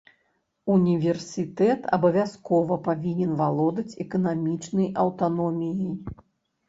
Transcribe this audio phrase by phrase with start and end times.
[0.75, 5.97] Універсітэт абавязкова павінен валодаць эканамічнай аўтаноміяй.